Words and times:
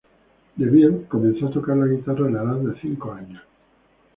DeVille 0.57 1.05
comenzó 1.07 1.45
a 1.45 1.51
tocar 1.51 1.77
la 1.77 1.85
guitarra 1.85 2.25
a 2.27 2.31
la 2.31 2.41
edad 2.41 2.55
de 2.55 2.81
cinco 2.81 3.11
años. 3.11 3.43